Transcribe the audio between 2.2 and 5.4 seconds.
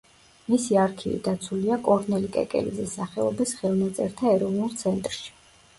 კეკელიძის სახელობის ხელნაწერთა ეროვნულ ცენტრში.